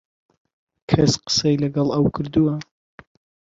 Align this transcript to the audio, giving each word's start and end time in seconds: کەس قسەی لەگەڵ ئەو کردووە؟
کەس 0.89 1.13
قسەی 1.25 1.61
لەگەڵ 1.63 1.87
ئەو 1.91 2.05
کردووە؟ 2.15 2.55